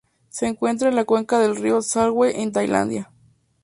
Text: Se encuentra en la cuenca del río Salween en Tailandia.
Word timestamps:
Se 0.29 0.47
encuentra 0.47 0.89
en 0.89 0.95
la 0.95 1.05
cuenca 1.05 1.37
del 1.37 1.55
río 1.55 1.83
Salween 1.83 2.35
en 2.35 2.51
Tailandia. 2.51 3.11